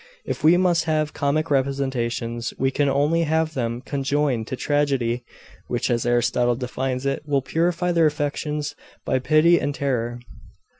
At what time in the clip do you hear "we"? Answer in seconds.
0.43-0.57, 2.57-2.71